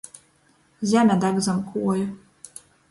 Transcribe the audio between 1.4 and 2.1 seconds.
zam kuoju.